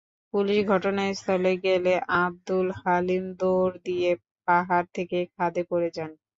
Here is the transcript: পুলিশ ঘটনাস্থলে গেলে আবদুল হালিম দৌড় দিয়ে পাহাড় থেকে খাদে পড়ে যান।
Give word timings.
পুলিশ 0.33 0.59
ঘটনাস্থলে 0.67 1.51
গেলে 1.65 1.93
আবদুল 2.21 2.67
হালিম 2.81 3.23
দৌড় 3.39 3.75
দিয়ে 3.85 4.11
পাহাড় 4.47 4.87
থেকে 4.95 5.17
খাদে 5.35 5.61
পড়ে 5.69 5.89
যান। 5.97 6.11